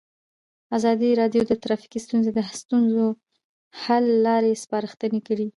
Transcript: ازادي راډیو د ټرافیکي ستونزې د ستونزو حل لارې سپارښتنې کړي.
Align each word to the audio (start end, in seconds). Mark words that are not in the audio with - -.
ازادي 0.77 1.09
راډیو 1.21 1.41
د 1.47 1.53
ټرافیکي 1.63 1.99
ستونزې 2.05 2.31
د 2.33 2.39
ستونزو 2.61 3.05
حل 3.83 4.05
لارې 4.25 4.59
سپارښتنې 4.63 5.19
کړي. 5.27 5.47